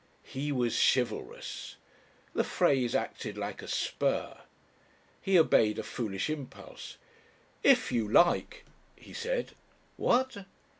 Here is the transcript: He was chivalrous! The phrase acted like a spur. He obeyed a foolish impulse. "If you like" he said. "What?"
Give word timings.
He 0.23 0.51
was 0.51 0.73
chivalrous! 0.75 1.75
The 2.33 2.43
phrase 2.43 2.95
acted 2.95 3.37
like 3.37 3.61
a 3.61 3.67
spur. 3.67 4.35
He 5.21 5.37
obeyed 5.37 5.77
a 5.77 5.83
foolish 5.83 6.27
impulse. 6.27 6.97
"If 7.61 7.91
you 7.91 8.11
like" 8.11 8.65
he 8.95 9.13
said. 9.13 9.51
"What?" 9.97 10.37